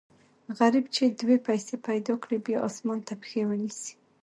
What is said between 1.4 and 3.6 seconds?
پیسې پیدا کړي، بیا اسمان ته پښې و